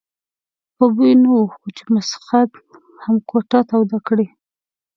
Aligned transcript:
په 0.75 0.85
بوی 0.95 1.13
نه 1.21 1.29
وو 1.33 1.43
خو 1.55 1.67
چې 1.77 1.83
مسخد 1.93 2.49
هم 3.03 3.15
کوټه 3.29 3.59
توده 3.69 3.99
کړي. 4.07 4.27